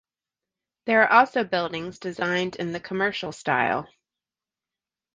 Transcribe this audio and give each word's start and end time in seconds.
There 0.85 1.03
are 1.03 1.11
also 1.19 1.43
buildings 1.43 1.99
designed 1.99 2.55
in 2.55 2.71
the 2.71 2.79
Commercial 2.79 3.31
style. 3.31 3.87